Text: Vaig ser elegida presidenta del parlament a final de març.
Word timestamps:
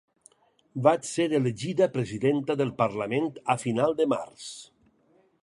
Vaig 0.87 1.03
ser 1.09 1.27
elegida 1.39 1.89
presidenta 1.99 2.57
del 2.63 2.73
parlament 2.81 3.29
a 3.57 3.59
final 3.67 3.99
de 4.01 4.09
març. 4.17 4.51